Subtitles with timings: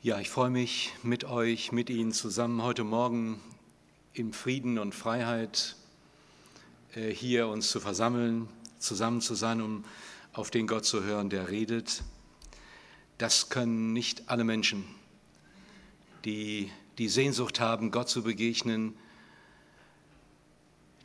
[0.00, 3.40] Ja, ich freue mich mit euch, mit Ihnen zusammen heute Morgen
[4.12, 5.74] im Frieden und Freiheit
[6.94, 8.48] äh, hier uns zu versammeln,
[8.78, 9.84] zusammen zu sein, um
[10.32, 12.04] auf den Gott zu hören, der redet.
[13.18, 14.84] Das können nicht alle Menschen,
[16.24, 18.94] die die Sehnsucht haben, Gott zu begegnen,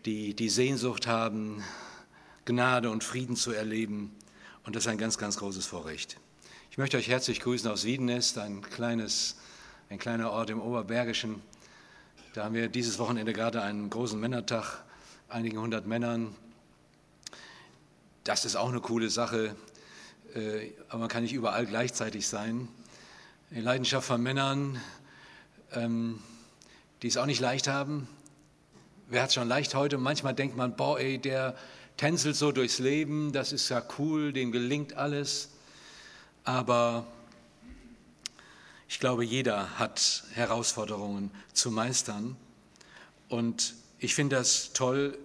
[0.05, 1.63] die die Sehnsucht haben,
[2.45, 4.15] Gnade und Frieden zu erleben.
[4.65, 6.19] Und das ist ein ganz, ganz großes Vorrecht.
[6.73, 9.35] Ich möchte euch herzlich grüßen aus Wiedenest, ein, kleines,
[9.91, 11.39] ein kleiner Ort im Oberbergischen.
[12.33, 14.83] Da haben wir dieses Wochenende gerade einen großen Männertag,
[15.29, 16.35] einigen hundert Männern.
[18.23, 19.55] Das ist auch eine coole Sache,
[20.33, 22.67] äh, aber man kann nicht überall gleichzeitig sein.
[23.51, 24.81] Die Leidenschaft von Männern,
[25.73, 26.23] ähm,
[27.03, 28.07] die es auch nicht leicht haben.
[29.09, 29.99] Wer hat es schon leicht heute?
[29.99, 31.55] Manchmal denkt man, boah, ey, der
[31.97, 35.52] tänzelt so durchs Leben, das ist ja cool, dem gelingt alles.
[36.43, 37.05] Aber
[38.89, 42.35] ich glaube, jeder hat Herausforderungen zu meistern.
[43.29, 45.17] Und ich finde das toll,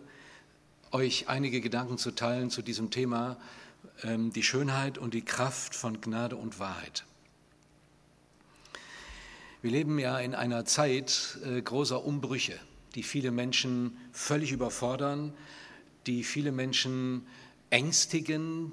[0.92, 3.36] euch einige Gedanken zu teilen zu diesem Thema,
[4.02, 7.04] ähm, die Schönheit und die Kraft von Gnade und Wahrheit.
[9.60, 12.58] Wir leben ja in einer Zeit äh, großer Umbrüche,
[12.94, 15.34] die viele Menschen völlig überfordern,
[16.06, 17.26] die viele Menschen
[17.70, 18.72] ängstigen,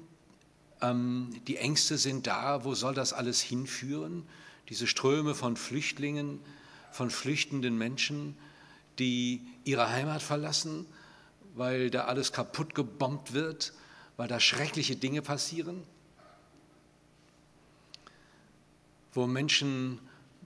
[0.82, 4.26] die Ängste sind da, wo soll das alles hinführen?
[4.68, 6.40] Diese Ströme von Flüchtlingen,
[6.92, 8.36] von flüchtenden Menschen,
[8.98, 10.86] die ihre Heimat verlassen,
[11.54, 13.72] weil da alles kaputt gebombt wird,
[14.16, 15.82] weil da schreckliche Dinge passieren,
[19.12, 19.98] wo Menschen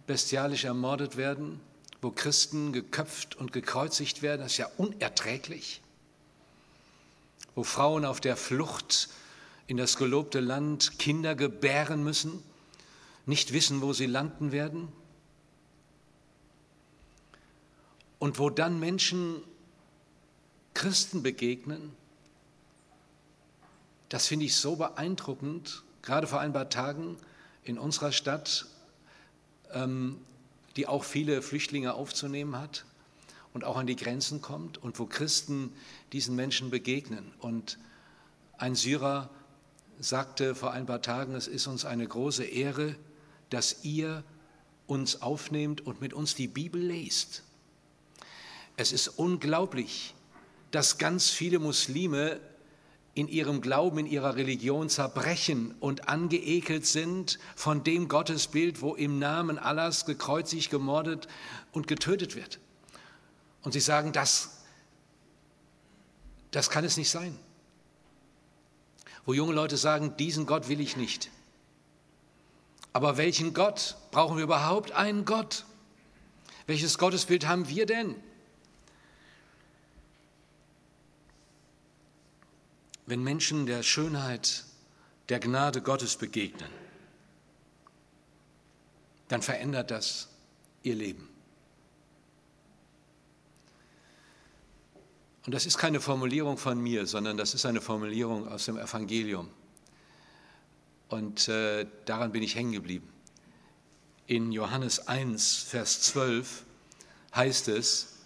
[0.07, 1.61] bestialisch ermordet werden,
[2.03, 5.83] wo Christen geköpft und gekreuzigt werden, das ist ja unerträglich,
[7.55, 9.09] wo Frauen auf der Flucht
[9.71, 12.43] in das gelobte Land Kinder gebären müssen,
[13.25, 14.89] nicht wissen, wo sie landen werden.
[18.19, 19.41] Und wo dann Menschen
[20.75, 21.93] Christen begegnen,
[24.09, 27.17] das finde ich so beeindruckend, gerade vor ein paar Tagen
[27.63, 28.67] in unserer Stadt,
[29.71, 30.19] ähm,
[30.75, 32.85] die auch viele Flüchtlinge aufzunehmen hat
[33.55, 35.73] und auch an die Grenzen kommt und wo Christen
[36.13, 37.31] diesen Menschen begegnen.
[37.39, 37.79] Und
[38.59, 39.31] ein Syrer
[40.01, 42.97] sagte vor ein paar Tagen, es ist uns eine große Ehre,
[43.51, 44.25] dass ihr
[44.87, 47.43] uns aufnehmt und mit uns die Bibel lest.
[48.77, 50.15] Es ist unglaublich,
[50.71, 52.41] dass ganz viele Muslime
[53.15, 59.19] in ihrem Glauben, in ihrer Religion zerbrechen und angeekelt sind von dem Gottesbild, wo im
[59.19, 61.29] Namen Allahs gekreuzigt, gemordet
[61.73, 62.59] und getötet wird.
[63.63, 64.63] Und sie sagen, das,
[66.53, 67.37] das kann es nicht sein
[69.31, 71.31] wo junge Leute sagen, diesen Gott will ich nicht.
[72.93, 73.97] Aber welchen Gott?
[74.11, 75.67] Brauchen wir überhaupt einen Gott?
[76.67, 78.17] Welches Gottesbild haben wir denn?
[83.07, 84.65] Wenn Menschen der Schönheit,
[85.29, 86.73] der Gnade Gottes begegnen,
[89.29, 90.27] dann verändert das
[90.83, 91.30] ihr Leben.
[95.47, 99.49] Und das ist keine Formulierung von mir, sondern das ist eine Formulierung aus dem Evangelium.
[101.09, 103.09] Und äh, daran bin ich hängen geblieben.
[104.27, 106.65] In Johannes 1, Vers 12
[107.35, 108.19] heißt es,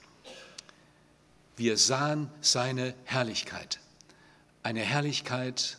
[1.56, 3.78] wir sahen seine Herrlichkeit,
[4.62, 5.78] eine Herrlichkeit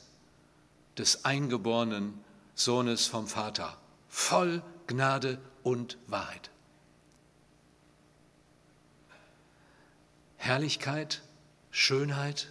[0.97, 2.23] des eingeborenen
[2.55, 6.49] Sohnes vom Vater, voll Gnade und Wahrheit.
[10.37, 11.21] Herrlichkeit
[11.77, 12.47] Schönheit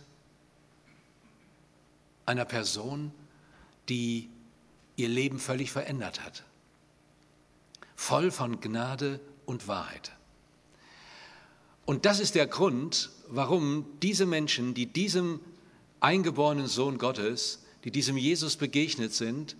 [2.27, 3.11] einer Person,
[3.89, 4.29] die
[4.97, 6.45] ihr Leben völlig verändert hat.
[7.97, 10.13] Voll von Gnade und Wahrheit.
[11.87, 15.41] Und das ist der Grund, warum diese Menschen, die diesem
[16.01, 19.57] eingeborenen Sohn Gottes, die diesem Jesus begegnet sind,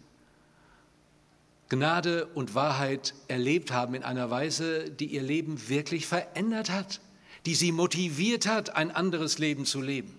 [1.71, 7.01] Gnade und Wahrheit erlebt haben in einer Weise, die ihr Leben wirklich verändert hat
[7.47, 10.19] die sie motiviert hat, ein anderes Leben zu leben.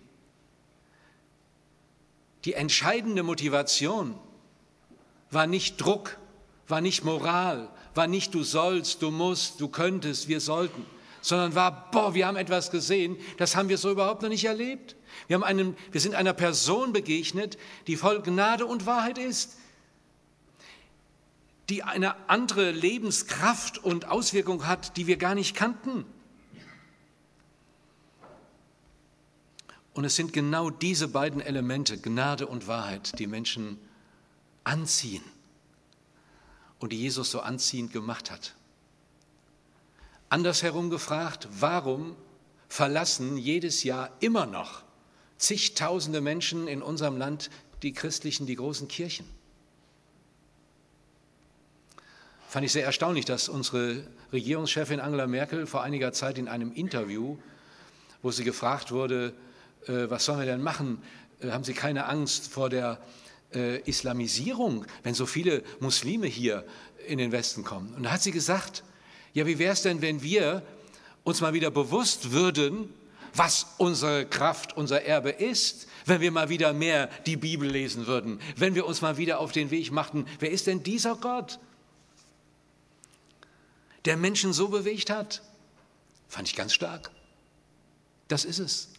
[2.46, 4.16] Die entscheidende Motivation
[5.32, 6.18] war nicht Druck,
[6.68, 10.86] war nicht Moral, war nicht du sollst, du musst, du könntest, wir sollten,
[11.22, 14.96] sondern war, boah, wir haben etwas gesehen, das haben wir so überhaupt noch nicht erlebt.
[15.28, 17.58] Wir, haben einen, wir sind einer Person begegnet,
[17.88, 19.58] die voll Gnade und Wahrheit ist,
[21.70, 26.06] die eine andere Lebenskraft und Auswirkung hat, die wir gar nicht kannten.
[29.96, 33.80] Und es sind genau diese beiden Elemente, Gnade und Wahrheit, die Menschen
[34.66, 35.24] anziehen
[36.80, 38.56] und die Jesus so anziehend gemacht hat.
[40.28, 42.18] Andersherum gefragt, warum
[42.68, 44.84] verlassen jedes Jahr immer noch
[45.38, 47.50] zigtausende Menschen in unserem Land
[47.82, 49.26] die christlichen, die großen Kirchen?
[52.50, 57.38] Fand ich sehr erstaunlich, dass unsere Regierungschefin Angela Merkel vor einiger Zeit in einem Interview,
[58.22, 59.34] wo sie gefragt wurde,
[59.88, 61.02] was sollen wir denn machen?
[61.42, 63.00] Äh, haben Sie keine Angst vor der
[63.54, 66.66] äh, Islamisierung, wenn so viele Muslime hier
[67.08, 67.94] in den Westen kommen?
[67.96, 68.84] Und da hat sie gesagt,
[69.34, 70.64] ja, wie wäre es denn, wenn wir
[71.24, 72.90] uns mal wieder bewusst würden,
[73.34, 78.40] was unsere Kraft, unser Erbe ist, wenn wir mal wieder mehr die Bibel lesen würden,
[78.56, 81.60] wenn wir uns mal wieder auf den Weg machten, wer ist denn dieser Gott,
[84.06, 85.42] der Menschen so bewegt hat?
[86.30, 87.12] Fand ich ganz stark.
[88.28, 88.95] Das ist es.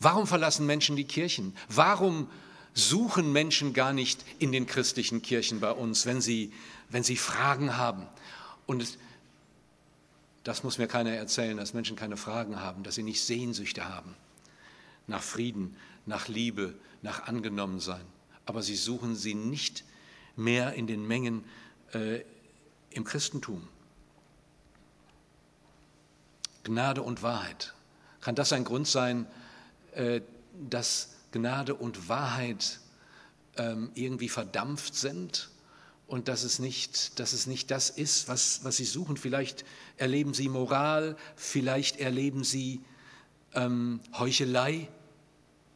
[0.00, 1.56] Warum verlassen Menschen die Kirchen?
[1.68, 2.28] Warum
[2.74, 6.52] suchen Menschen gar nicht in den christlichen Kirchen bei uns, wenn sie,
[6.88, 8.06] wenn sie Fragen haben?
[8.66, 8.98] Und
[10.44, 14.14] das muss mir keiner erzählen, dass Menschen keine Fragen haben, dass sie nicht Sehnsüchte haben
[15.08, 18.04] nach Frieden, nach Liebe, nach Angenommensein.
[18.46, 19.84] Aber sie suchen sie nicht
[20.36, 21.44] mehr in den Mengen
[21.92, 22.20] äh,
[22.90, 23.66] im Christentum.
[26.62, 27.74] Gnade und Wahrheit.
[28.20, 29.26] Kann das ein Grund sein,
[30.70, 32.80] dass Gnade und Wahrheit
[33.56, 35.50] ähm, irgendwie verdampft sind
[36.06, 39.16] und dass es nicht, dass es nicht das ist, was, was Sie suchen.
[39.16, 39.64] Vielleicht
[39.98, 42.80] erleben Sie Moral, vielleicht erleben Sie
[43.54, 44.88] ähm, Heuchelei.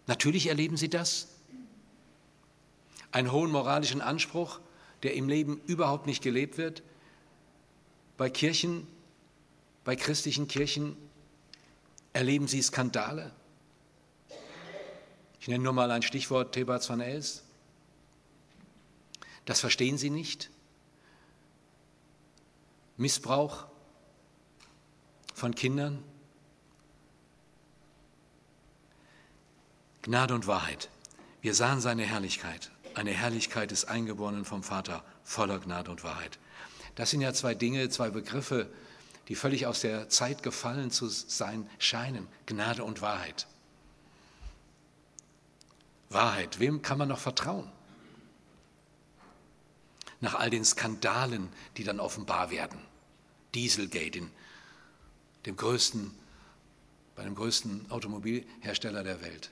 [0.07, 1.29] Natürlich erleben Sie das.
[3.11, 4.61] Einen hohen moralischen Anspruch,
[5.03, 6.83] der im Leben überhaupt nicht gelebt wird.
[8.17, 8.87] Bei Kirchen,
[9.85, 10.97] bei christlichen Kirchen
[12.15, 13.33] erleben Sie Skandale.
[15.43, 17.43] Ich nenne nur mal ein Stichwort Thebats van Els.
[19.45, 20.51] Das verstehen sie nicht.
[22.97, 23.67] Missbrauch
[25.35, 26.05] von Kindern.
[30.03, 30.89] Gnade und Wahrheit.
[31.41, 36.39] Wir sahen seine Herrlichkeit, eine Herrlichkeit des Eingeborenen vom Vater, voller Gnade und Wahrheit.
[36.95, 38.73] Das sind ja zwei Dinge, zwei Begriffe,
[39.27, 42.29] die völlig aus der Zeit gefallen zu sein scheinen.
[42.47, 43.49] Gnade und Wahrheit.
[46.15, 47.71] Wahrheit, wem kann man noch vertrauen?
[50.21, 52.81] Nach all den Skandalen, die dann offenbar werden.
[53.55, 54.31] Dieselgate, in
[55.47, 56.15] dem größten,
[57.17, 59.51] bei dem größten Automobilhersteller der Welt.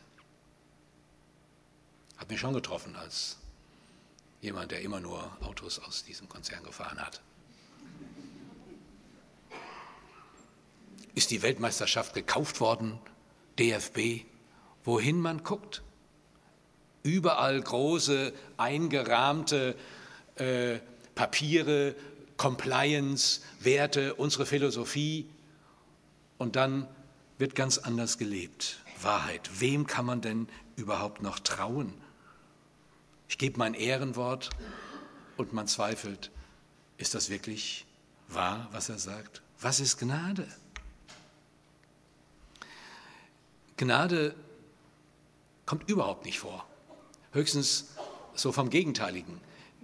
[2.17, 3.39] Hat mich schon getroffen als
[4.41, 7.21] jemand, der immer nur Autos aus diesem Konzern gefahren hat.
[11.15, 12.99] Ist die Weltmeisterschaft gekauft worden?
[13.59, 14.25] DFB?
[14.85, 15.83] Wohin man guckt?
[17.03, 19.75] Überall große, eingerahmte
[20.37, 20.79] äh,
[21.15, 21.95] Papiere,
[22.37, 25.29] Compliance, Werte, unsere Philosophie.
[26.39, 26.87] Und dann
[27.39, 28.81] wird ganz anders gelebt.
[29.03, 29.51] Wahrheit.
[29.61, 31.95] Wem kann man denn überhaupt noch trauen?
[33.29, 34.51] Ich gebe mein Ehrenwort
[35.37, 36.31] und man zweifelt,
[36.99, 37.87] ist das wirklich
[38.29, 39.43] wahr, was er sagt?
[39.61, 40.47] Was ist Gnade?
[43.77, 44.35] Gnade
[45.65, 46.67] kommt überhaupt nicht vor.
[47.33, 47.87] Höchstens
[48.35, 49.41] so vom Gegenteiligen.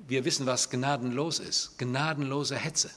[0.09, 1.79] Wir wissen, was gnadenlos ist.
[1.79, 2.91] Gnadenlose Hetze.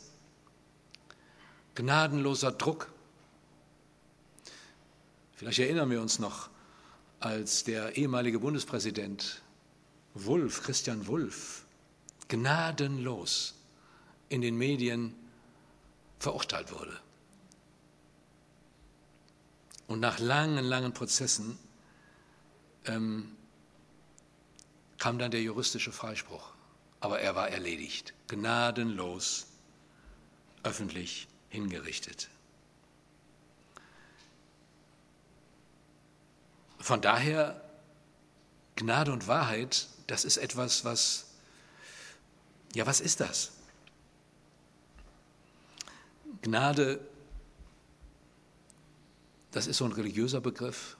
[1.75, 2.91] Gnadenloser Druck.
[5.33, 6.49] Vielleicht erinnern wir uns noch,
[7.19, 9.41] als der ehemalige Bundespräsident
[10.13, 11.65] Wulff, Christian Wulff,
[12.27, 13.55] gnadenlos
[14.29, 15.15] in den Medien
[16.19, 16.99] verurteilt wurde.
[19.87, 21.57] Und nach langen, langen Prozessen
[22.85, 23.35] ähm,
[24.99, 26.51] kam dann der juristische Freispruch.
[26.99, 29.47] Aber er war erledigt, gnadenlos,
[30.63, 32.29] öffentlich hingerichtet.
[36.79, 37.61] Von daher,
[38.75, 41.27] Gnade und Wahrheit, das ist etwas, was,
[42.73, 43.51] ja, was ist das?
[46.41, 46.99] Gnade,
[49.51, 50.97] das ist so ein religiöser Begriff.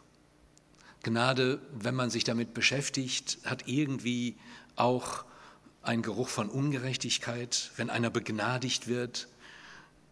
[1.04, 4.38] Gnade, wenn man sich damit beschäftigt, hat irgendwie
[4.76, 5.24] auch
[5.82, 7.72] einen Geruch von Ungerechtigkeit.
[7.78, 9.28] Wenn einer begnadigt wird,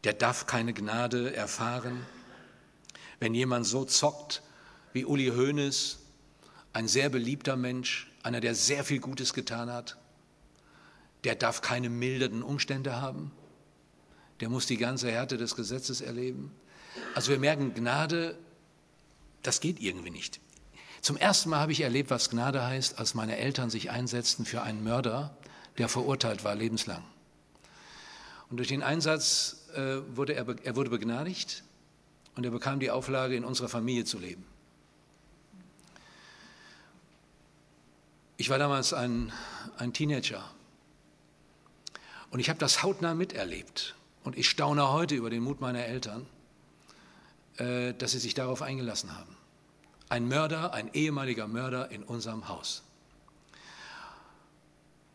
[0.03, 2.05] der darf keine Gnade erfahren.
[3.19, 4.43] Wenn jemand so zockt
[4.93, 5.99] wie Uli Hoeneß,
[6.73, 9.97] ein sehr beliebter Mensch, einer, der sehr viel Gutes getan hat,
[11.23, 13.31] der darf keine mildernden Umstände haben.
[14.39, 16.51] Der muss die ganze Härte des Gesetzes erleben.
[17.15, 18.37] Also wir merken, Gnade,
[19.41, 20.39] das geht irgendwie nicht.
[21.01, 24.61] Zum ersten Mal habe ich erlebt, was Gnade heißt, als meine Eltern sich einsetzten für
[24.61, 25.35] einen Mörder,
[25.77, 27.03] der verurteilt war lebenslang.
[28.49, 31.63] Und durch den Einsatz äh, wurde er, er wurde begnadigt
[32.35, 34.45] und er bekam die Auflage, in unserer Familie zu leben.
[38.37, 39.33] Ich war damals ein,
[39.77, 40.43] ein Teenager
[42.29, 43.95] und ich habe das hautnah miterlebt.
[44.23, 46.25] Und ich staune heute über den Mut meiner Eltern,
[47.57, 49.35] äh, dass sie sich darauf eingelassen haben.
[50.09, 52.83] Ein Mörder, ein ehemaliger Mörder in unserem Haus.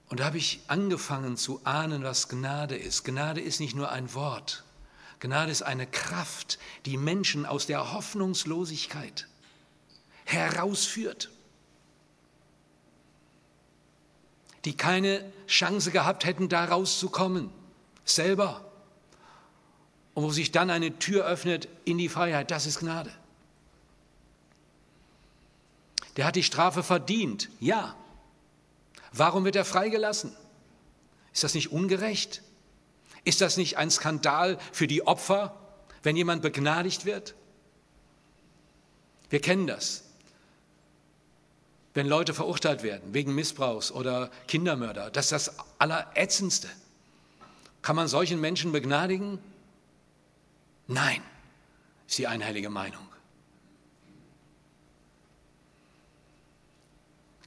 [0.09, 3.05] Und da habe ich angefangen zu ahnen, was Gnade ist.
[3.05, 4.65] Gnade ist nicht nur ein Wort.
[5.21, 9.29] Gnade ist eine Kraft, die Menschen aus der Hoffnungslosigkeit
[10.25, 11.31] herausführt.
[14.67, 17.51] Die keine Chance gehabt hätten, da rauszukommen.
[18.05, 18.71] Selber
[20.15, 23.13] und wo sich dann eine Tür öffnet in die Freiheit, das ist Gnade.
[26.17, 27.97] Der hat die Strafe verdient, ja.
[29.13, 30.35] Warum wird er freigelassen?
[31.33, 32.43] Ist das nicht ungerecht?
[33.25, 35.57] Ist das nicht ein Skandal für die Opfer,
[36.03, 37.35] wenn jemand begnadigt wird?
[39.31, 40.05] Wir kennen das.
[41.95, 46.69] Wenn Leute verurteilt werden wegen Missbrauchs oder Kindermörder, das ist das Allerätzendste.
[47.83, 49.39] Kann man solchen Menschen begnadigen?
[50.87, 51.23] Nein,
[52.07, 53.07] ist die einhellige Meinung.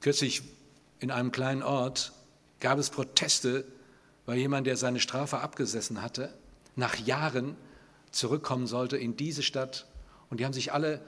[0.06, 0.42] Kürzlich
[1.00, 2.12] in einem kleinen Ort
[2.60, 3.64] gab es Proteste,
[4.24, 6.32] weil jemand, der seine Strafe abgesessen hatte,
[6.76, 7.56] nach Jahren
[8.12, 9.84] zurückkommen sollte in diese Stadt.
[10.30, 11.00] Und die haben sich alle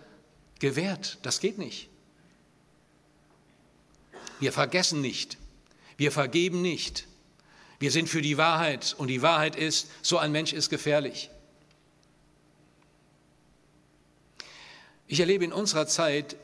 [0.59, 1.19] gewehrt.
[1.23, 1.89] Das geht nicht.
[4.41, 5.39] Wir vergessen nicht.
[5.97, 7.07] Wir vergeben nicht.
[7.79, 8.97] Wir sind für die Wahrheit.
[8.99, 11.31] Und die Wahrheit ist, so ein Mensch ist gefährlich.
[15.07, 16.35] Ich erlebe in unserer Zeit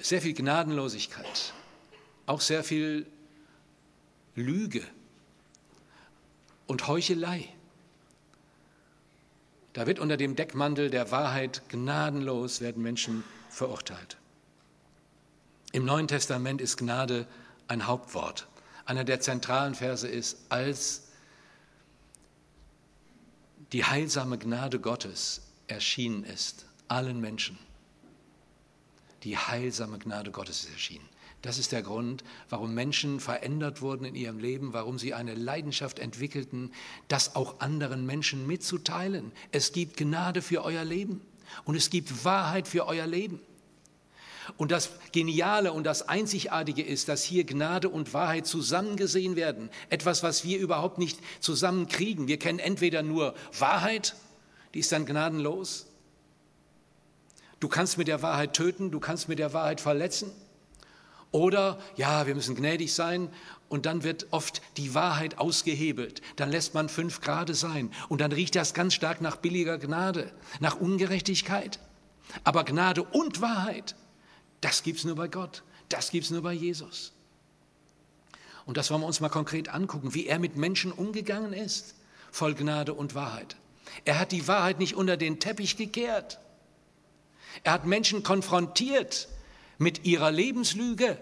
[0.00, 1.52] sehr viel Gnadenlosigkeit,
[2.26, 3.06] auch sehr viel
[4.34, 4.82] Lüge
[6.66, 7.48] und Heuchelei.
[9.72, 14.16] Da wird unter dem Deckmantel der Wahrheit gnadenlos werden Menschen verurteilt.
[15.72, 17.26] Im Neuen Testament ist Gnade
[17.68, 18.46] ein Hauptwort.
[18.84, 21.08] Einer der zentralen Verse ist, als
[23.72, 27.58] die heilsame Gnade Gottes erschienen ist, allen Menschen
[29.26, 31.08] die heilsame Gnade Gottes ist erschienen.
[31.46, 36.00] Das ist der Grund, warum Menschen verändert wurden in ihrem Leben, warum sie eine Leidenschaft
[36.00, 36.72] entwickelten,
[37.06, 39.30] das auch anderen Menschen mitzuteilen.
[39.52, 41.20] Es gibt Gnade für euer Leben
[41.64, 43.38] und es gibt Wahrheit für euer Leben.
[44.56, 49.70] Und das Geniale und das Einzigartige ist, dass hier Gnade und Wahrheit zusammengesehen werden.
[49.88, 52.26] Etwas, was wir überhaupt nicht zusammenkriegen.
[52.26, 54.16] Wir kennen entweder nur Wahrheit,
[54.74, 55.86] die ist dann gnadenlos,
[57.58, 60.30] Du kannst mit der Wahrheit töten, du kannst mit der Wahrheit verletzen.
[61.36, 63.28] Oder, ja, wir müssen gnädig sein
[63.68, 66.22] und dann wird oft die Wahrheit ausgehebelt.
[66.36, 70.32] Dann lässt man fünf Grade sein und dann riecht das ganz stark nach billiger Gnade,
[70.60, 71.78] nach Ungerechtigkeit.
[72.42, 73.96] Aber Gnade und Wahrheit,
[74.62, 77.12] das gibt es nur bei Gott, das gibt es nur bei Jesus.
[78.64, 81.96] Und das wollen wir uns mal konkret angucken, wie er mit Menschen umgegangen ist,
[82.32, 83.56] voll Gnade und Wahrheit.
[84.06, 86.38] Er hat die Wahrheit nicht unter den Teppich gekehrt.
[87.62, 89.28] Er hat Menschen konfrontiert
[89.78, 91.18] mit ihrer Lebenslüge.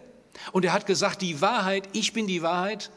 [0.52, 2.90] Und er hat gesagt, die Wahrheit, ich bin die Wahrheit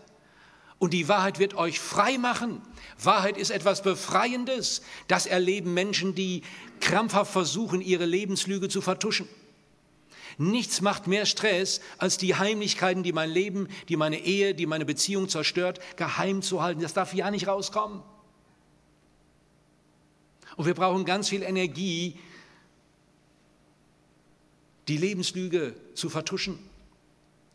[0.80, 2.62] und die Wahrheit wird euch frei machen.
[3.02, 4.82] Wahrheit ist etwas Befreiendes.
[5.08, 6.44] Das erleben Menschen, die
[6.80, 9.28] krampfhaft versuchen, ihre Lebenslüge zu vertuschen.
[10.40, 14.86] Nichts macht mehr Stress, als die Heimlichkeiten, die mein Leben, die meine Ehe, die meine
[14.86, 16.82] Beziehung zerstört, geheim zu halten.
[16.82, 18.04] Das darf ja nicht rauskommen.
[20.56, 22.20] Und wir brauchen ganz viel Energie,
[24.88, 26.58] die Lebenslüge zu vertuschen.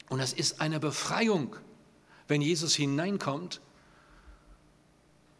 [0.08, 1.56] Und das ist eine Befreiung,
[2.28, 3.60] wenn Jesus hineinkommt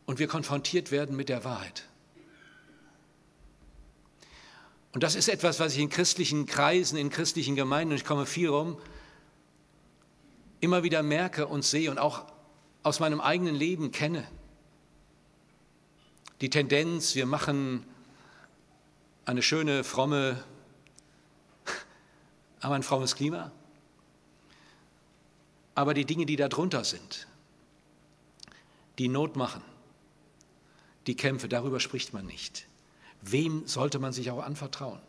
[0.06, 1.88] und wir konfrontiert werden mit der Wahrheit.
[4.92, 8.26] Und das ist etwas, was ich in christlichen Kreisen, in christlichen Gemeinden, und ich komme
[8.26, 8.78] viel rum,
[10.60, 12.26] immer wieder merke und sehe und auch
[12.82, 14.26] aus meinem eigenen Leben kenne.
[16.40, 17.84] Die Tendenz, wir machen
[19.24, 20.42] eine schöne, fromme
[22.62, 23.50] haben ein frommes Klima.
[25.74, 27.26] Aber die Dinge, die da drunter sind,
[28.98, 29.62] die Not machen,
[31.06, 32.66] die Kämpfe, darüber spricht man nicht.
[33.22, 35.00] Wem sollte man sich auch anvertrauen?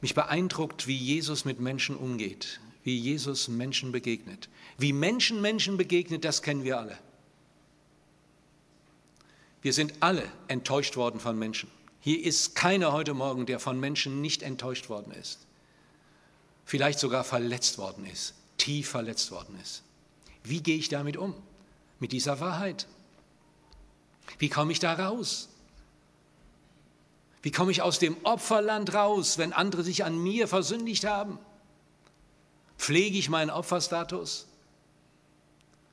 [0.00, 4.48] Mich beeindruckt, wie Jesus mit Menschen umgeht, wie Jesus Menschen begegnet.
[4.76, 6.98] Wie Menschen Menschen begegnet, das kennen wir alle.
[9.60, 11.68] Wir sind alle enttäuscht worden von Menschen.
[12.00, 15.40] Hier ist keiner heute Morgen, der von Menschen nicht enttäuscht worden ist,
[16.64, 19.82] vielleicht sogar verletzt worden ist, tief verletzt worden ist.
[20.44, 21.34] Wie gehe ich damit um?
[21.98, 22.86] Mit dieser Wahrheit?
[24.38, 25.48] Wie komme ich da raus?
[27.42, 31.38] Wie komme ich aus dem Opferland raus, wenn andere sich an mir versündigt haben?
[32.76, 34.46] Pflege ich meinen Opferstatus?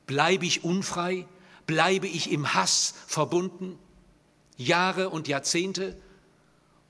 [0.05, 1.25] Bleibe ich unfrei?
[1.65, 3.79] Bleibe ich im Hass verbunden?
[4.57, 5.97] Jahre und Jahrzehnte?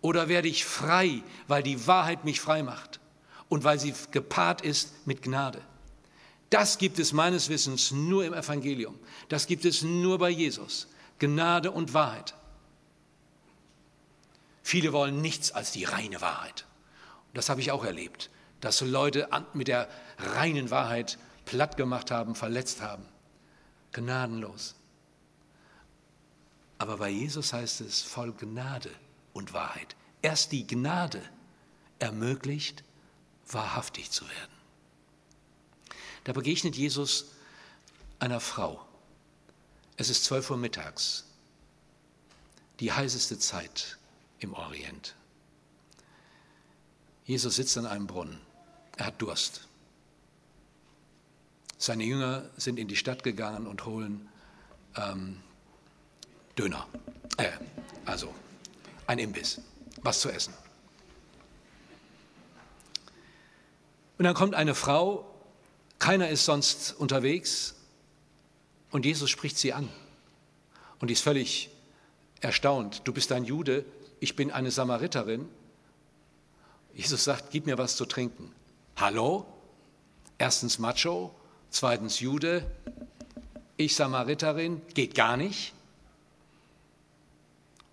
[0.02, 3.00] Oder werde ich frei, weil die Wahrheit mich frei macht
[3.50, 5.62] und weil sie gepaart ist mit Gnade?
[6.50, 9.00] Das gibt es meines Wissens nur im Evangelium.
[9.30, 10.88] Das gibt es nur bei Jesus.
[11.20, 12.36] Gnade und Wahrheit.
[14.62, 16.66] Viele wollen nichts als die reine Wahrheit.
[17.28, 18.30] Und das habe ich auch erlebt,
[18.62, 23.06] dass Leute mit der reinen Wahrheit platt gemacht haben, verletzt haben.
[23.92, 24.76] Gnadenlos.
[26.78, 28.92] Aber bei Jesus heißt es voll Gnade
[29.34, 29.96] und Wahrheit.
[30.22, 31.22] Erst die Gnade
[32.00, 32.84] ermöglicht,
[33.48, 34.52] wahrhaftig zu werden.
[36.24, 37.32] Da begegnet Jesus
[38.20, 38.86] einer Frau.
[39.98, 41.26] Es ist zwölf Uhr mittags,
[42.80, 43.98] die heißeste Zeit
[44.40, 45.16] im Orient.
[47.26, 48.42] Jesus sitzt an einem Brunnen.
[48.98, 49.68] Er hat Durst.
[51.78, 54.30] Seine Jünger sind in die Stadt gegangen und holen
[54.96, 55.42] ähm,
[56.58, 56.88] Döner.
[57.38, 57.52] Äh,
[58.06, 58.34] also
[59.08, 59.62] ein Imbiss,
[60.02, 60.54] was zu essen.
[64.18, 65.30] Und dann kommt eine Frau,
[66.00, 67.76] keiner ist sonst unterwegs
[68.92, 69.90] und Jesus spricht sie an.
[71.00, 71.70] Und die ist völlig
[72.40, 73.02] erstaunt.
[73.04, 73.86] Du bist ein Jude,
[74.20, 75.48] ich bin eine Samariterin.
[76.94, 78.52] Jesus sagt, gib mir was zu trinken.
[78.96, 79.46] Hallo?
[80.38, 81.36] Erstens Macho,
[81.70, 82.70] zweitens Jude,
[83.78, 85.75] ich Samariterin, geht gar nicht.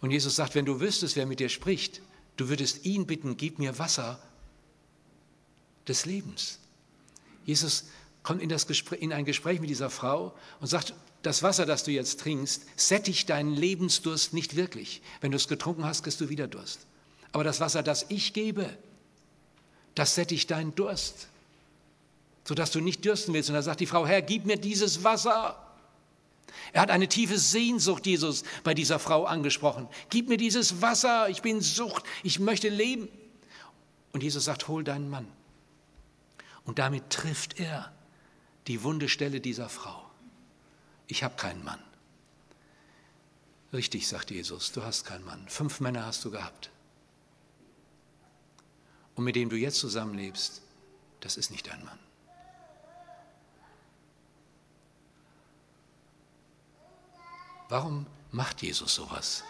[0.03, 2.03] Und Jesus sagt, wenn du wüsstest, wer mit dir spricht,
[2.37, 4.21] du würdest ihn bitten, gib mir Wasser
[5.89, 6.59] des Lebens.
[7.47, 7.85] Jesus
[8.23, 10.93] kommt in, Gespräch, in ein Gespräch mit dieser Frau und sagt,
[11.23, 15.03] das Wasser, das du jetzt trinkst, sättigt deinen Lebensdurst nicht wirklich.
[15.21, 16.81] Wenn du es getrunken hast, kriegst du wieder Durst.
[17.31, 18.77] Aber das Wasser, das ich gebe,
[19.95, 21.29] das sättigt deinen Durst,
[22.45, 23.51] sodass du nicht dürsten willst.
[23.51, 25.57] Und da sagt die Frau, Herr, gib mir dieses Wasser.
[26.73, 29.89] Er hat eine tiefe Sehnsucht, Jesus, bei dieser Frau angesprochen.
[30.11, 33.09] Gib mir dieses Wasser, ich bin Sucht, ich möchte leben.
[34.13, 35.27] Und Jesus sagt, hol deinen Mann.
[36.65, 37.93] Und damit trifft er
[38.67, 40.09] die wunde Stelle dieser Frau.
[41.07, 41.81] Ich habe keinen Mann.
[43.73, 45.49] Richtig, sagt Jesus, du hast keinen Mann.
[45.49, 46.71] Fünf Männer hast du gehabt.
[49.15, 50.63] Und mit dem du jetzt zusammenlebst,
[51.21, 51.99] das ist nicht dein Mann.
[57.73, 59.45] Warum macht Jesus sowas?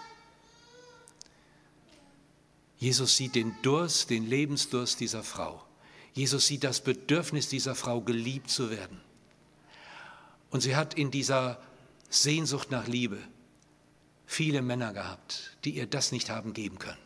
[2.79, 5.65] Jesus sieht den Durst, den Lebensdurst dieser Frau.
[6.13, 9.01] Jesus sieht das Bedürfnis dieser Frau, geliebt zu werden.
[10.51, 11.61] Und sie hat in dieser
[12.11, 13.19] Sehnsucht nach Liebe
[14.25, 17.03] viele Männer gehabt, die ihr das nicht haben geben können.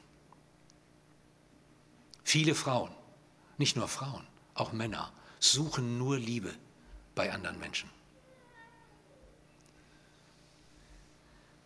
[2.25, 2.93] Viele Frauen,
[3.57, 6.55] nicht nur Frauen, auch Männer, suchen nur Liebe
[7.15, 7.96] bei anderen Menschen.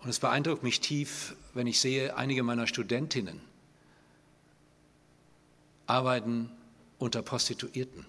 [0.02, 3.40] Und es beeindruckt mich tief, wenn ich sehe, einige meiner Studentinnen
[5.86, 6.50] arbeiten
[6.98, 8.06] unter Prostituierten.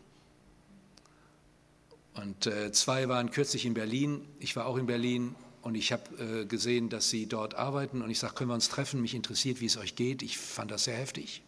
[2.14, 6.42] Und äh, zwei waren kürzlich in Berlin, ich war auch in Berlin und ich habe
[6.42, 9.02] äh, gesehen, dass sie dort arbeiten und ich sage, können wir uns treffen?
[9.02, 10.22] Mich interessiert, wie es euch geht.
[10.22, 11.42] Ich fand das sehr heftig.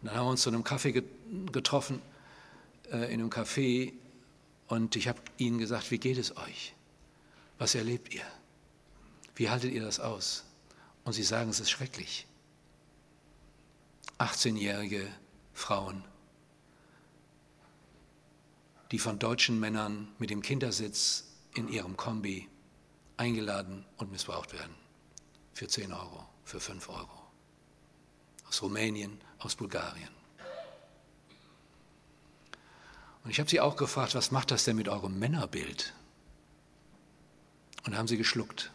[0.00, 1.02] Und dann haben wir uns zu einem Kaffee
[1.52, 2.00] getroffen,
[2.92, 3.92] äh, in einem Café
[4.68, 6.74] und ich habe ihnen gesagt, wie geht es euch?
[7.58, 8.22] Was erlebt ihr?
[9.36, 10.44] Wie haltet ihr das aus?
[11.04, 12.26] Und sie sagen, es ist schrecklich.
[14.18, 15.06] 18-jährige
[15.52, 16.02] Frauen,
[18.90, 22.48] die von deutschen Männern mit dem Kindersitz in ihrem Kombi
[23.18, 24.74] eingeladen und missbraucht werden.
[25.52, 27.22] Für 10 Euro, für 5 Euro.
[28.48, 30.10] Aus Rumänien, aus Bulgarien.
[33.24, 35.92] Und ich habe sie auch gefragt, was macht das denn mit eurem Männerbild?
[37.84, 38.70] Und haben sie geschluckt.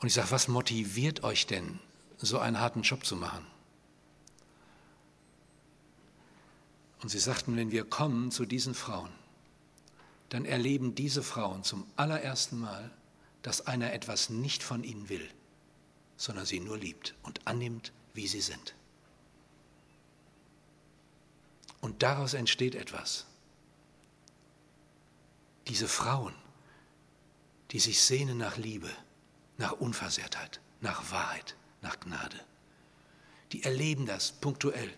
[0.00, 1.78] Und ich sage, was motiviert euch denn,
[2.18, 3.46] so einen harten Job zu machen?
[7.02, 9.10] Und sie sagten, wenn wir kommen zu diesen Frauen,
[10.30, 12.90] dann erleben diese Frauen zum allerersten Mal,
[13.42, 15.28] dass einer etwas nicht von ihnen will,
[16.16, 18.74] sondern sie nur liebt und annimmt, wie sie sind.
[21.82, 23.26] Und daraus entsteht etwas.
[25.68, 26.34] Diese Frauen,
[27.70, 28.90] die sich sehnen nach Liebe,
[29.58, 32.40] nach Unversehrtheit, nach Wahrheit, nach Gnade.
[33.52, 34.92] die erleben das punktuell,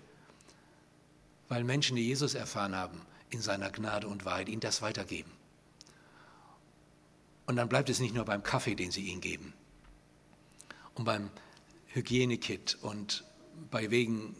[1.49, 5.31] weil Menschen, die Jesus erfahren haben, in seiner Gnade und Wahrheit ihnen das weitergeben.
[7.45, 9.53] Und dann bleibt es nicht nur beim Kaffee, den sie ihnen geben
[10.95, 11.31] und beim
[11.88, 13.25] Hygienekit und
[13.71, 14.35] bei Wegen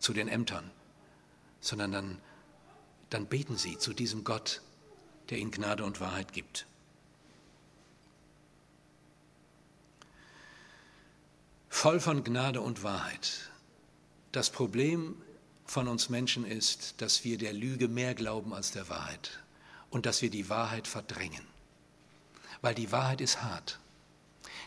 [0.00, 0.70] zu den Ämtern,
[1.60, 2.18] sondern dann,
[3.10, 4.62] dann beten sie zu diesem Gott,
[5.30, 6.66] der ihnen Gnade und Wahrheit gibt.
[11.84, 13.50] Voll von Gnade und Wahrheit.
[14.32, 15.16] Das Problem
[15.66, 19.42] von uns Menschen ist, dass wir der Lüge mehr glauben als der Wahrheit
[19.90, 21.46] und dass wir die Wahrheit verdrängen.
[22.62, 23.80] Weil die Wahrheit ist hart.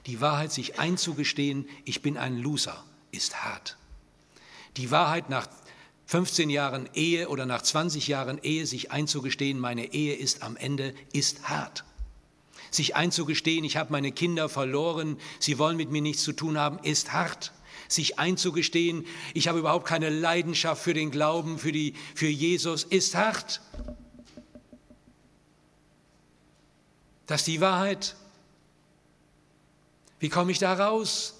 [0.05, 3.79] Die Wahrheit, sich einzugestehen, ich bin ein Loser, ist hart.
[4.75, 5.47] Die Wahrheit nach
[6.05, 10.93] 15 Jahren Ehe oder nach 20 Jahren Ehe sich einzugestehen, meine Ehe ist am Ende,
[11.13, 11.83] ist hart.
[12.71, 16.79] Sich einzugestehen, ich habe meine Kinder verloren, sie wollen mit mir nichts zu tun haben,
[16.79, 17.53] ist hart.
[17.87, 23.15] Sich einzugestehen, ich habe überhaupt keine Leidenschaft für den Glauben, für, die, für Jesus, ist
[23.15, 23.61] hart.
[27.27, 28.15] Das ist die Wahrheit.
[30.19, 31.35] Wie komme ich da raus?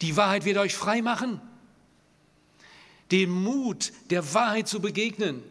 [0.00, 1.40] Die Wahrheit wird euch frei machen.
[3.10, 5.42] Den Mut, der Wahrheit zu begegnen,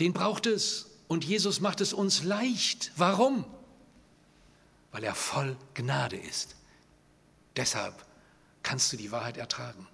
[0.00, 0.90] den braucht es.
[1.12, 2.90] Und Jesus macht es uns leicht.
[2.96, 3.44] Warum?
[4.92, 6.56] Weil er voll Gnade ist.
[7.54, 8.06] Deshalb
[8.62, 9.86] kannst du die Wahrheit ertragen.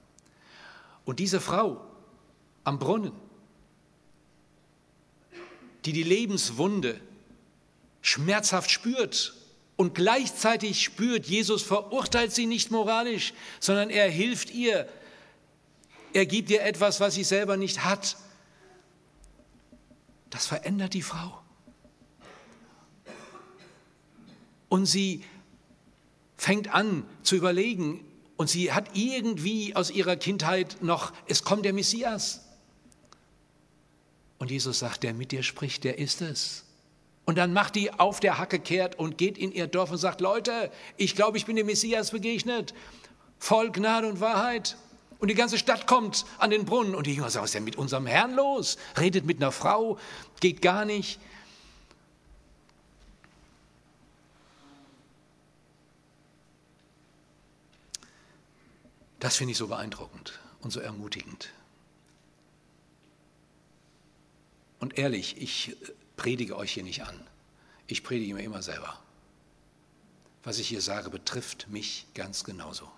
[1.05, 1.85] Und diese Frau
[2.63, 3.11] am Brunnen,
[5.87, 7.01] die die Lebenswunde
[8.01, 9.35] schmerzhaft spürt
[9.75, 14.89] und gleichzeitig spürt, Jesus verurteilt sie nicht moralisch, sondern er hilft ihr.
[16.13, 18.17] Er gibt ihr etwas, was sie selber nicht hat.
[20.31, 21.41] Das verändert die Frau.
[24.69, 25.25] Und sie
[26.37, 28.05] fängt an zu überlegen
[28.37, 32.45] und sie hat irgendwie aus ihrer Kindheit noch, es kommt der Messias.
[34.39, 36.65] Und Jesus sagt, der mit dir spricht, der ist es.
[37.25, 40.21] Und dann macht die auf der Hacke kehrt und geht in ihr Dorf und sagt,
[40.21, 42.73] Leute, ich glaube, ich bin dem Messias begegnet.
[43.39, 44.77] Voll Gnade und Wahrheit.
[45.19, 46.95] Und die ganze Stadt kommt an den Brunnen.
[46.95, 48.79] Und die Jünger sagen, was ist denn mit unserem Herrn los?
[48.99, 49.99] Redet mit einer Frau,
[50.41, 51.19] geht gar nicht.
[59.19, 61.51] Das finde ich so beeindruckend und so ermutigend.
[64.79, 65.77] Und ehrlich, ich
[66.17, 67.27] predige euch hier nicht an.
[67.89, 68.97] Ich predige mir immer selber.
[70.45, 72.89] Was ich hier sage, betrifft mich ganz genauso.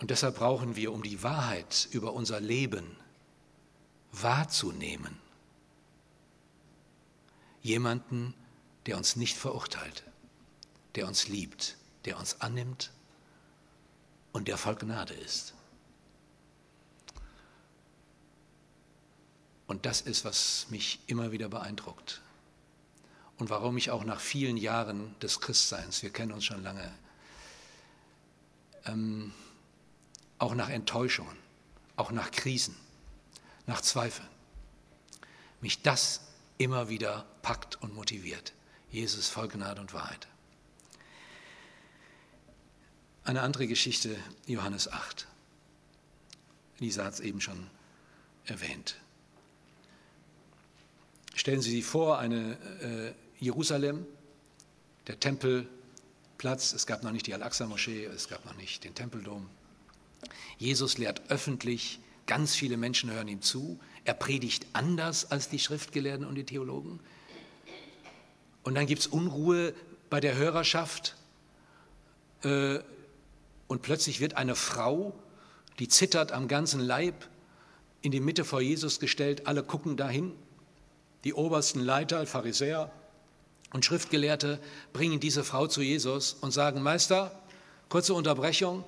[0.00, 2.96] Und deshalb brauchen wir, um die Wahrheit über unser Leben
[4.12, 5.18] wahrzunehmen,
[7.62, 8.34] jemanden,
[8.86, 10.04] der uns nicht verurteilt,
[10.94, 12.92] der uns liebt, der uns annimmt
[14.32, 15.54] und der voll Gnade ist.
[19.66, 22.22] Und das ist, was mich immer wieder beeindruckt.
[23.36, 26.90] Und warum ich auch nach vielen Jahren des Christseins, wir kennen uns schon lange,
[28.86, 29.32] ähm,
[30.38, 31.36] auch nach Enttäuschungen,
[31.96, 32.76] auch nach Krisen,
[33.66, 34.28] nach Zweifeln,
[35.60, 36.20] mich das
[36.58, 38.52] immer wieder packt und motiviert.
[38.90, 40.28] Jesus voll Gnade und Wahrheit.
[43.24, 45.26] Eine andere Geschichte, Johannes 8.
[46.78, 47.68] Lisa hat es eben schon
[48.46, 48.96] erwähnt.
[51.34, 54.06] Stellen Sie sich vor, eine äh, Jerusalem,
[55.06, 59.48] der Tempelplatz, es gab noch nicht die Al-Aqsa-Moschee, es gab noch nicht den Tempeldom.
[60.58, 63.78] Jesus lehrt öffentlich, ganz viele Menschen hören ihm zu.
[64.04, 67.00] Er predigt anders als die Schriftgelehrten und die Theologen.
[68.62, 69.74] Und dann gibt es Unruhe
[70.10, 71.16] bei der Hörerschaft.
[72.42, 72.80] Äh,
[73.66, 75.14] und plötzlich wird eine Frau,
[75.78, 77.28] die zittert am ganzen Leib,
[78.00, 79.46] in die Mitte vor Jesus gestellt.
[79.46, 80.32] Alle gucken dahin
[81.24, 82.90] die obersten Leiter, Pharisäer
[83.72, 84.60] und Schriftgelehrte
[84.92, 87.32] bringen diese Frau zu Jesus und sagen, Meister,
[87.88, 88.84] kurze Unterbrechung,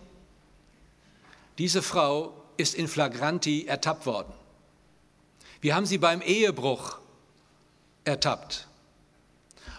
[1.60, 4.32] diese Frau ist in flagranti ertappt worden.
[5.60, 6.98] Wir haben sie beim Ehebruch
[8.04, 8.66] ertappt.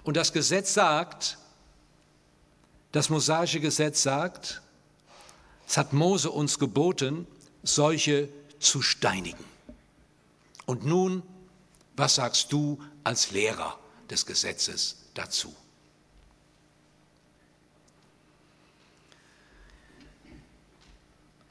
[0.04, 1.40] Und das Gesetz sagt,
[2.92, 4.62] das mosaische Gesetz sagt,
[5.68, 7.26] es hat Mose uns geboten,
[7.64, 9.44] solche zu steinigen.
[10.68, 11.24] Und nun
[11.96, 13.76] was sagst du als Lehrer
[14.08, 15.52] des Gesetzes dazu?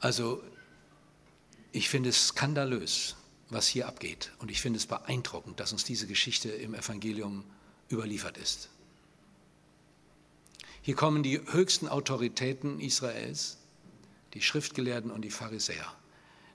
[0.01, 0.43] Also
[1.71, 3.15] ich finde es skandalös,
[3.49, 4.31] was hier abgeht.
[4.39, 7.45] Und ich finde es beeindruckend, dass uns diese Geschichte im Evangelium
[7.89, 8.69] überliefert ist.
[10.81, 13.57] Hier kommen die höchsten Autoritäten Israels,
[14.33, 15.85] die Schriftgelehrten und die Pharisäer,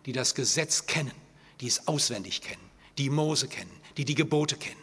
[0.05, 1.13] die das Gesetz kennen,
[1.61, 4.81] die es auswendig kennen, die Mose kennen, die die Gebote kennen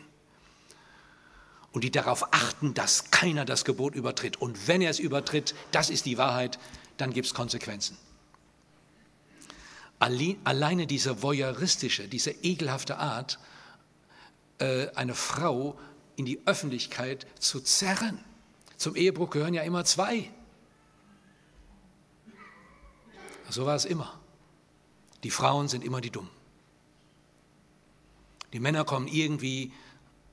[1.73, 4.38] und die darauf achten, dass keiner das Gebot übertritt.
[4.38, 6.60] Und wenn er es übertritt, das ist die Wahrheit,
[6.97, 7.97] dann gibt es Konsequenzen.
[10.03, 13.39] Alleine diese voyeuristische, diese ekelhafte Art,
[14.59, 15.79] äh, eine Frau
[16.17, 18.19] in die Öffentlichkeit zu zerren.
[18.75, 20.29] Zum Ehebruch gehören ja immer zwei.
[23.49, 24.19] So war es immer.
[25.23, 26.31] Die Frauen sind immer die Dummen.
[28.51, 29.71] Die Männer kommen irgendwie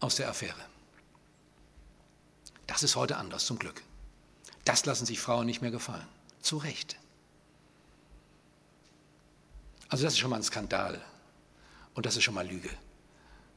[0.01, 0.67] aus der Affäre.
[2.67, 3.83] Das ist heute anders, zum Glück.
[4.65, 6.07] Das lassen sich Frauen nicht mehr gefallen.
[6.41, 7.00] Zu Recht.
[9.91, 11.01] Also das ist schon mal ein Skandal.
[11.95, 12.71] Und das ist schon mal Lüge,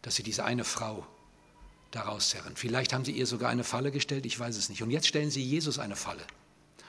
[0.01, 1.07] dass sie diese eine Frau
[1.91, 2.55] daraus zerren.
[2.55, 4.81] Vielleicht haben sie ihr sogar eine Falle gestellt, ich weiß es nicht.
[4.81, 6.23] Und jetzt stellen sie Jesus eine Falle.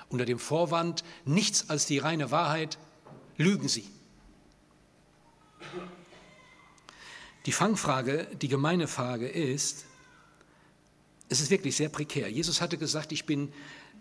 [0.09, 2.79] Unter dem Vorwand, nichts als die reine Wahrheit,
[3.37, 3.87] lügen sie.
[7.45, 9.85] Die Fangfrage, die gemeine Frage ist,
[11.29, 12.31] es ist wirklich sehr prekär.
[12.31, 13.53] Jesus hatte gesagt, ich bin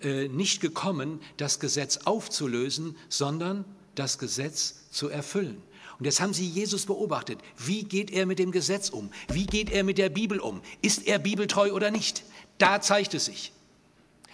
[0.02, 5.62] äh, nicht gekommen, das Gesetz aufzulösen, sondern das Gesetz zu erfüllen.
[6.00, 7.40] Und jetzt haben sie Jesus beobachtet.
[7.58, 9.12] Wie geht er mit dem Gesetz um?
[9.30, 10.62] Wie geht er mit der Bibel um?
[10.82, 12.24] Ist er bibeltreu oder nicht?
[12.58, 13.52] Da zeigt es sich.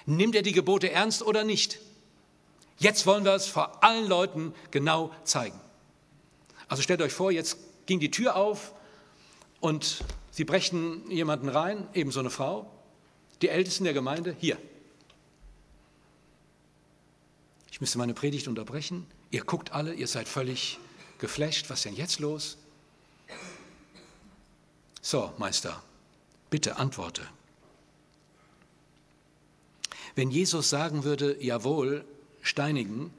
[0.06, 1.80] Nimmt er die Gebote ernst oder nicht?
[2.78, 5.60] Jetzt wollen wir es vor allen Leuten genau zeigen.
[6.70, 8.74] Also stellt euch vor, jetzt ging die Tür auf
[9.60, 12.72] und sie brächten jemanden rein, eben so eine Frau,
[13.42, 14.58] die Ältesten der Gemeinde, hier.
[17.72, 19.06] Ich müsste meine Predigt unterbrechen.
[19.32, 20.80] Ihr guckt alle, ihr seid völlig
[21.20, 21.70] geflasht.
[21.70, 22.58] Was ist denn jetzt los?
[25.02, 25.82] So, Meister,
[26.50, 27.22] bitte antworte.
[30.16, 32.04] Wenn Jesus sagen würde, jawohl,
[32.42, 33.14] steinigen,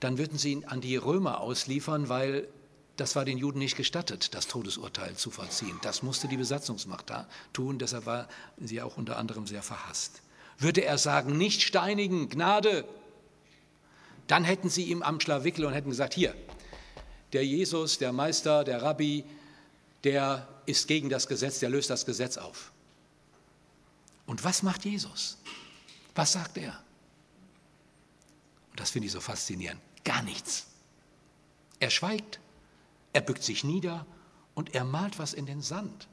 [0.00, 2.48] dann würden sie ihn an die Römer ausliefern, weil
[2.96, 5.78] das war den Juden nicht gestattet, das Todesurteil zu vollziehen.
[5.82, 10.22] Das musste die Besatzungsmacht da tun, deshalb war sie auch unter anderem sehr verhasst.
[10.58, 12.84] Würde er sagen, nicht steinigen, Gnade,
[14.30, 16.34] dann hätten sie ihm am Schlawickel und hätten gesagt, hier,
[17.32, 19.24] der Jesus, der Meister, der Rabbi,
[20.04, 22.70] der ist gegen das Gesetz, der löst das Gesetz auf.
[24.26, 25.36] Und was macht Jesus?
[26.14, 26.80] Was sagt er?
[28.70, 29.80] Und das finde ich so faszinierend.
[30.04, 30.66] Gar nichts.
[31.80, 32.38] Er schweigt.
[33.12, 34.06] Er bückt sich nieder
[34.54, 36.06] und er malt was in den Sand.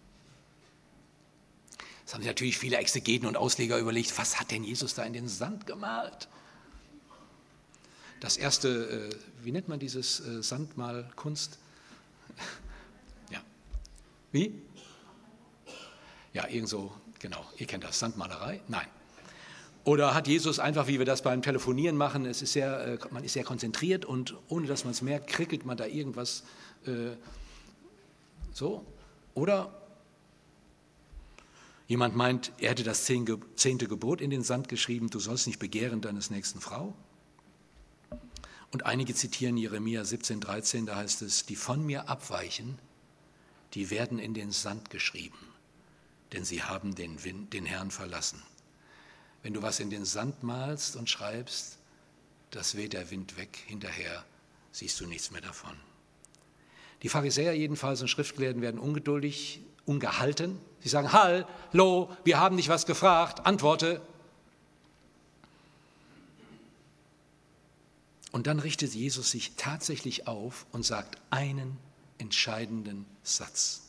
[2.04, 5.14] Das haben sich natürlich viele Exegeten und Ausleger überlegt, was hat denn Jesus da in
[5.14, 6.28] den Sand gemalt?
[8.20, 11.58] Das erste, äh, wie nennt man dieses äh, Sandmalkunst?
[13.30, 13.42] Ja.
[14.32, 14.62] Wie?
[16.34, 18.62] Ja, irgendso, genau, ihr kennt das, Sandmalerei?
[18.68, 18.88] Nein.
[19.84, 23.24] Oder hat Jesus einfach, wie wir das beim Telefonieren machen, es ist sehr, äh, man
[23.24, 26.44] ist sehr konzentriert und ohne dass man es merkt, krickelt man da irgendwas
[26.86, 27.16] äh,
[28.54, 28.86] so?
[29.34, 29.72] Oder
[31.88, 36.02] jemand meint, er hätte das zehnte Gebot in den Sand geschrieben, du sollst nicht begehren
[36.02, 36.94] deines nächsten Frau.
[38.72, 42.78] Und einige zitieren Jeremia 17, 13, da heißt es, die von mir abweichen,
[43.74, 45.38] die werden in den Sand geschrieben,
[46.34, 48.42] denn sie haben den, Wind, den Herrn verlassen.
[49.44, 51.78] Wenn du was in den Sand malst und schreibst,
[52.52, 54.26] das weht der Wind weg, hinterher
[54.72, 55.76] siehst du nichts mehr davon.
[57.04, 60.60] Die Pharisäer jedenfalls und Schriftgelehrten werden ungeduldig, ungehalten.
[60.80, 64.02] Sie sagen, hallo, wir haben dich was gefragt, antworte.
[68.38, 71.76] Und dann richtet Jesus sich tatsächlich auf und sagt einen
[72.19, 73.82] entscheidenden Satz.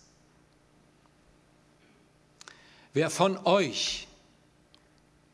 [2.95, 4.09] Wer von euch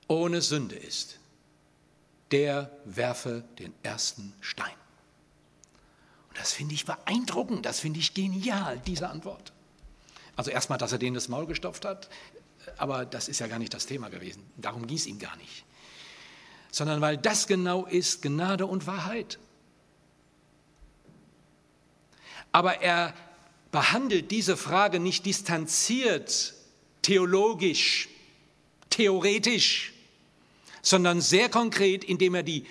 [0.08, 1.20] ohne Sünde ist,
[2.32, 4.74] der werfe den ersten Stein.
[6.30, 9.52] Und das finde ich beeindruckend, das finde ich genial, diese Antwort.
[10.34, 12.10] Also erstmal, dass er denen das Maul gestopft hat,
[12.78, 14.44] aber das ist ja gar nicht das Thema gewesen.
[14.56, 15.63] Darum ging es ihm gar nicht.
[16.74, 19.38] Sondern weil das genau ist Gnade und Wahrheit.
[22.50, 23.14] Aber er
[23.70, 26.52] behandelt diese Frage nicht distanziert,
[27.02, 28.08] theologisch,
[28.90, 29.92] theoretisch,
[30.82, 32.66] sondern sehr konkret, indem er die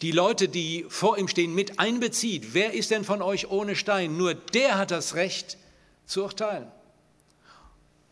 [0.00, 2.54] die Leute, die vor ihm stehen, mit einbezieht.
[2.54, 4.16] Wer ist denn von euch ohne Stein?
[4.16, 5.58] Nur der hat das Recht
[6.06, 6.66] zu urteilen.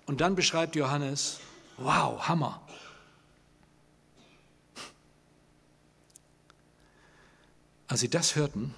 [0.04, 1.38] Und dann beschreibt Johannes,
[1.78, 2.60] wow, Hammer.
[7.88, 8.74] Als sie das hörten,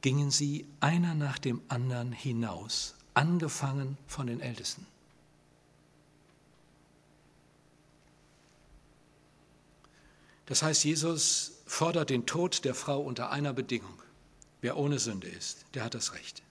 [0.00, 4.86] gingen sie einer nach dem anderen hinaus, angefangen von den Ältesten.
[10.46, 14.02] Das heißt, Jesus fordert den Tod der Frau unter einer Bedingung.
[14.60, 16.42] Wer ohne Sünde ist, der hat das Recht.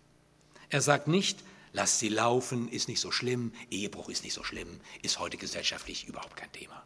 [0.69, 4.79] Er sagt nicht, lasst sie laufen, ist nicht so schlimm, Ehebruch ist nicht so schlimm,
[5.01, 6.83] ist heute gesellschaftlich überhaupt kein Thema.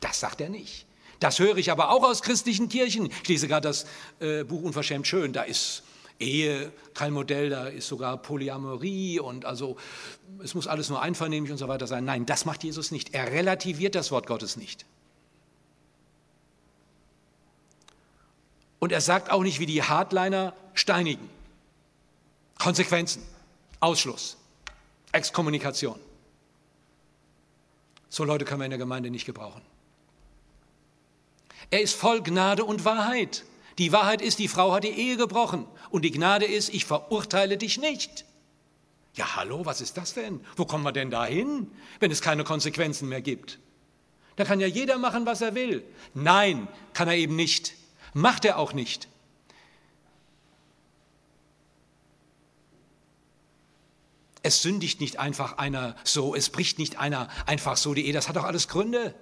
[0.00, 0.87] Das sagt er nicht.
[1.20, 3.10] Das höre ich aber auch aus christlichen Kirchen.
[3.22, 3.86] Ich lese gerade das
[4.20, 5.82] äh, Buch Unverschämt Schön, da ist
[6.20, 9.76] Ehe kein Modell, da ist sogar Polyamorie und also
[10.42, 12.04] es muss alles nur einvernehmlich und so weiter sein.
[12.04, 13.14] Nein, das macht Jesus nicht.
[13.14, 14.84] Er relativiert das Wort Gottes nicht.
[18.80, 21.28] Und er sagt auch nicht wie die Hardliner steinigen.
[22.58, 23.22] Konsequenzen,
[23.80, 24.36] Ausschluss,
[25.12, 25.98] Exkommunikation.
[28.08, 29.62] So Leute können wir in der Gemeinde nicht gebrauchen.
[31.70, 33.44] Er ist voll Gnade und Wahrheit.
[33.78, 35.66] Die Wahrheit ist, die Frau hat die Ehe gebrochen.
[35.90, 38.24] Und die Gnade ist, ich verurteile dich nicht.
[39.14, 40.40] Ja, hallo, was ist das denn?
[40.56, 43.58] Wo kommen wir denn da hin, wenn es keine Konsequenzen mehr gibt?
[44.36, 45.84] Da kann ja jeder machen, was er will.
[46.14, 47.74] Nein, kann er eben nicht.
[48.14, 49.08] Macht er auch nicht.
[54.42, 58.28] Es sündigt nicht einfach einer so, es bricht nicht einer einfach so die Ehe, das
[58.28, 59.14] hat doch alles Gründe.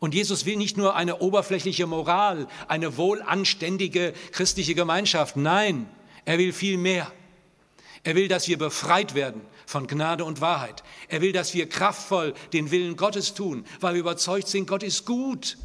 [0.00, 5.36] Und Jesus will nicht nur eine oberflächliche Moral, eine wohlanständige christliche Gemeinschaft.
[5.36, 5.88] Nein,
[6.24, 7.10] er will viel mehr.
[8.04, 10.84] Er will, dass wir befreit werden von Gnade und Wahrheit.
[11.08, 15.04] Er will, dass wir kraftvoll den Willen Gottes tun, weil wir überzeugt sind, Gott ist
[15.04, 15.58] gut.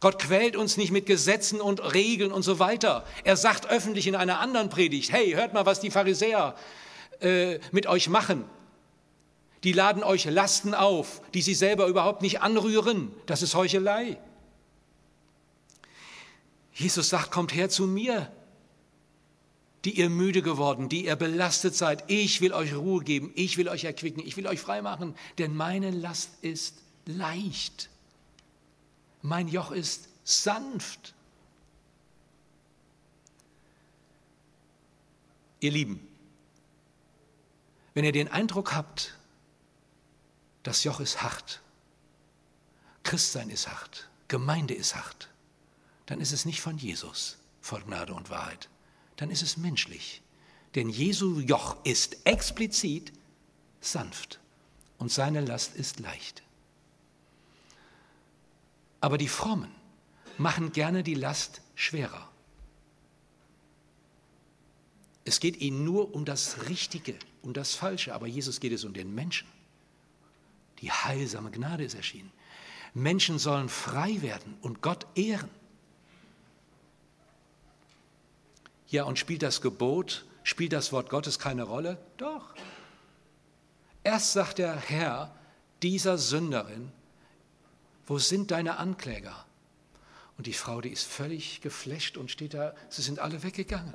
[0.00, 3.04] Gott quält uns nicht mit Gesetzen und Regeln und so weiter.
[3.22, 6.56] Er sagt öffentlich in einer anderen Predigt, hey, hört mal, was die Pharisäer
[7.20, 8.44] äh, mit euch machen
[9.64, 13.12] die laden euch Lasten auf, die sie selber überhaupt nicht anrühren.
[13.26, 14.18] Das ist Heuchelei.
[16.74, 18.32] Jesus sagt, kommt her zu mir,
[19.84, 22.04] die ihr müde geworden, die ihr belastet seid.
[22.08, 25.54] Ich will euch Ruhe geben, ich will euch erquicken, ich will euch frei machen, denn
[25.54, 27.88] meine Last ist leicht.
[29.22, 31.14] Mein Joch ist sanft.
[35.60, 36.00] Ihr Lieben,
[37.94, 39.16] wenn ihr den Eindruck habt,
[40.62, 41.60] das Joch ist hart.
[43.02, 44.08] Christsein ist hart.
[44.28, 45.28] Gemeinde ist hart.
[46.06, 48.68] Dann ist es nicht von Jesus voll Gnade und Wahrheit.
[49.16, 50.22] Dann ist es menschlich.
[50.74, 53.12] Denn Jesu Joch ist explizit
[53.80, 54.40] sanft
[54.98, 56.42] und seine Last ist leicht.
[59.00, 59.70] Aber die Frommen
[60.38, 62.28] machen gerne die Last schwerer.
[65.24, 68.92] Es geht ihnen nur um das Richtige, um das Falsche, aber Jesus geht es um
[68.92, 69.46] den Menschen.
[70.82, 72.32] Die heilsame Gnade ist erschienen.
[72.92, 75.48] Menschen sollen frei werden und Gott ehren.
[78.88, 81.96] Ja, und spielt das Gebot, spielt das Wort Gottes keine Rolle?
[82.18, 82.54] Doch.
[84.02, 85.34] Erst sagt der Herr
[85.82, 86.92] dieser Sünderin,
[88.06, 89.46] wo sind deine Ankläger?
[90.36, 93.94] Und die Frau, die ist völlig geflecht und steht da, sie sind alle weggegangen.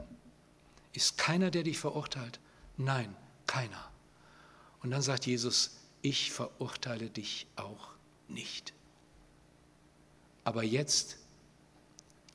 [0.93, 2.39] Ist keiner, der dich verurteilt?
[2.77, 3.91] Nein, keiner.
[4.81, 7.89] Und dann sagt Jesus, ich verurteile dich auch
[8.27, 8.73] nicht.
[10.43, 11.17] Aber jetzt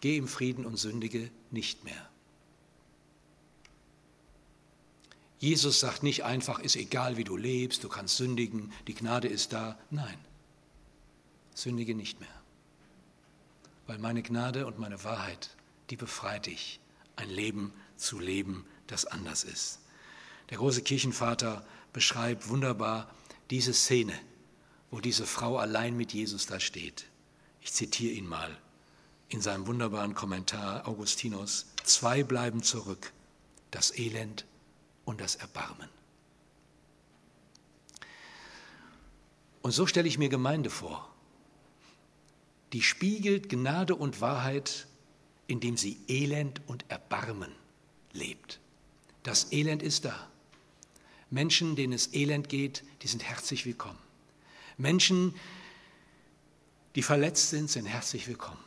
[0.01, 2.09] geh im Frieden und sündige nicht mehr.
[5.38, 9.53] Jesus sagt nicht einfach, ist egal, wie du lebst, du kannst sündigen, die Gnade ist
[9.53, 9.77] da.
[9.90, 10.18] Nein,
[11.53, 12.42] sündige nicht mehr.
[13.88, 15.57] Weil meine Gnade und meine Wahrheit,
[15.90, 16.79] die befreit dich,
[17.16, 19.81] ein Leben zu leben, das anders ist.
[20.51, 23.12] Der große Kirchenvater beschreibt wunderbar,
[23.53, 24.19] diese Szene,
[24.91, 27.05] wo diese Frau allein mit Jesus da steht.
[27.61, 28.59] Ich zitiere ihn mal
[29.29, 31.67] in seinem wunderbaren Kommentar Augustinus.
[31.85, 33.12] Zwei bleiben zurück,
[33.71, 34.47] das Elend
[35.05, 35.91] und das Erbarmen.
[39.61, 41.15] Und so stelle ich mir Gemeinde vor.
[42.73, 44.87] Die spiegelt Gnade und Wahrheit,
[45.47, 47.53] indem sie Elend und Erbarmen
[48.12, 48.61] lebt.
[49.25, 50.32] Das Elend ist da.
[51.33, 53.99] Menschen, denen es elend geht, die sind herzlich willkommen.
[54.76, 55.35] Menschen,
[56.95, 58.62] die verletzt sind, sind herzlich willkommen,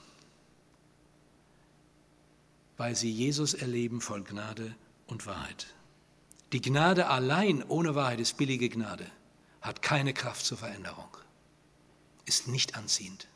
[2.78, 5.68] weil sie Jesus erleben voll Gnade und Wahrheit.
[6.54, 9.06] Die Gnade allein ohne Wahrheit ist billige Gnade,
[9.62, 11.16] hat keine Kraft zur Veränderung,
[12.26, 13.28] ist nicht anziehend.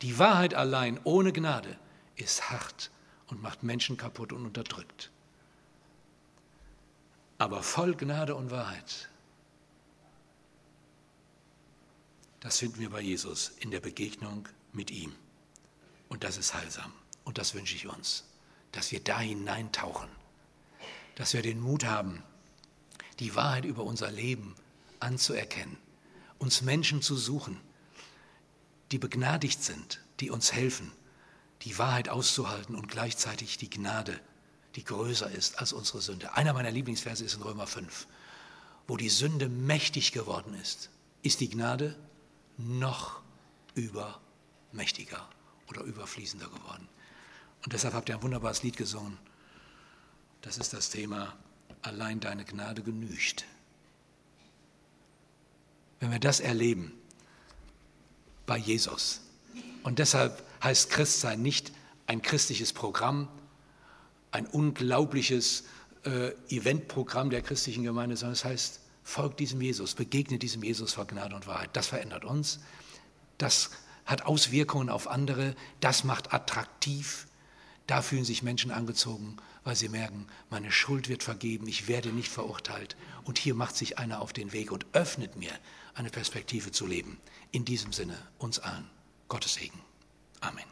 [0.00, 1.78] Die Wahrheit allein ohne Gnade
[2.16, 2.90] ist hart
[3.26, 5.10] und macht Menschen kaputt und unterdrückt
[7.42, 9.08] aber voll Gnade und Wahrheit.
[12.38, 15.12] Das finden wir bei Jesus in der Begegnung mit ihm.
[16.08, 16.92] Und das ist heilsam.
[17.24, 18.22] Und das wünsche ich uns,
[18.70, 20.08] dass wir da hineintauchen,
[21.16, 22.22] dass wir den Mut haben,
[23.18, 24.54] die Wahrheit über unser Leben
[25.00, 25.76] anzuerkennen,
[26.38, 27.60] uns Menschen zu suchen,
[28.92, 30.92] die begnadigt sind, die uns helfen
[31.62, 34.18] die Wahrheit auszuhalten und gleichzeitig die Gnade,
[34.76, 36.34] die größer ist als unsere Sünde.
[36.34, 38.06] Einer meiner Lieblingsverse ist in Römer 5,
[38.86, 40.90] wo die Sünde mächtig geworden ist,
[41.22, 41.96] ist die Gnade
[42.56, 43.20] noch
[43.74, 45.28] übermächtiger
[45.68, 46.88] oder überfließender geworden.
[47.64, 49.18] Und deshalb habt ihr ein wunderbares Lied gesungen.
[50.40, 51.36] Das ist das Thema,
[51.82, 53.44] allein deine Gnade genügt.
[56.00, 56.92] Wenn wir das erleben
[58.46, 59.20] bei Jesus,
[59.84, 61.72] und deshalb heißt Christsein nicht
[62.06, 63.28] ein christliches Programm,
[64.32, 65.64] ein unglaubliches
[66.04, 71.06] äh, Eventprogramm der christlichen Gemeinde, sondern es heißt, folgt diesem Jesus, begegnet diesem Jesus vor
[71.06, 71.70] Gnade und Wahrheit.
[71.74, 72.60] Das verändert uns,
[73.38, 73.70] das
[74.04, 77.26] hat Auswirkungen auf andere, das macht attraktiv,
[77.86, 82.28] da fühlen sich Menschen angezogen, weil sie merken, meine Schuld wird vergeben, ich werde nicht
[82.28, 82.96] verurteilt.
[83.24, 85.52] Und hier macht sich einer auf den Weg und öffnet mir
[85.94, 87.18] eine Perspektive zu leben.
[87.50, 88.88] In diesem Sinne, uns allen.
[89.28, 89.78] Gottes Segen.
[90.40, 90.71] Amen.